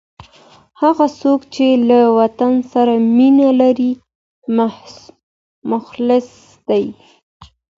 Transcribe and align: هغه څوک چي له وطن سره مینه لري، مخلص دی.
هغه 0.81 1.05
څوک 1.21 1.39
چي 1.53 1.67
له 1.89 1.99
وطن 2.19 2.53
سره 2.71 2.93
مینه 3.15 3.49
لري، 3.61 3.91
مخلص 5.71 6.29
دی. 6.67 6.85